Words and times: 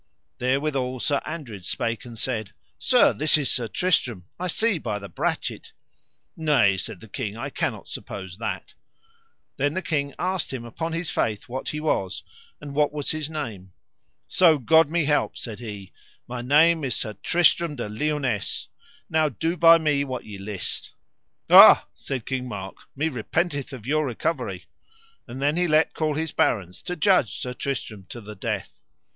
There 0.39 0.59
withal 0.59 0.99
Sir 0.99 1.21
Andred 1.27 1.63
spake 1.63 2.05
and 2.05 2.17
said: 2.17 2.53
Sir, 2.79 3.13
this 3.13 3.37
is 3.37 3.51
Sir 3.51 3.67
Tristram, 3.67 4.25
I 4.39 4.47
see 4.47 4.79
by 4.79 4.97
the 4.97 5.07
brachet. 5.07 5.73
Nay, 6.35 6.75
said 6.77 7.01
the 7.01 7.07
king, 7.07 7.37
I 7.37 7.51
cannot 7.51 7.87
suppose 7.87 8.37
that. 8.37 8.73
Then 9.57 9.75
the 9.75 9.83
king 9.83 10.15
asked 10.17 10.51
him 10.51 10.65
upon 10.65 10.93
his 10.93 11.11
faith 11.11 11.47
what 11.47 11.69
he 11.69 11.79
was, 11.79 12.23
and 12.59 12.73
what 12.73 12.91
was 12.91 13.11
his 13.11 13.29
name. 13.29 13.73
So 14.27 14.57
God 14.57 14.87
me 14.87 15.05
help, 15.05 15.37
said 15.37 15.59
he, 15.59 15.93
my 16.27 16.41
name 16.41 16.83
is 16.83 16.95
Sir 16.95 17.13
Tristram 17.21 17.75
de 17.75 17.87
Liones; 17.87 18.69
now 19.07 19.29
do 19.29 19.55
by 19.55 19.77
me 19.77 20.03
what 20.03 20.25
ye 20.25 20.39
list. 20.39 20.93
Ah, 21.47 21.85
said 21.93 22.25
King 22.25 22.47
Mark, 22.47 22.75
me 22.95 23.07
repenteth 23.07 23.71
of 23.71 23.85
your 23.85 24.03
recovery. 24.07 24.65
And 25.27 25.39
then 25.39 25.57
he 25.57 25.67
let 25.67 25.93
call 25.93 26.15
his 26.15 26.31
barons 26.31 26.81
to 26.85 26.95
judge 26.95 27.37
Sir 27.37 27.53
Tristram 27.53 28.07
to 28.09 28.19
the 28.19 28.35
death. 28.35 28.73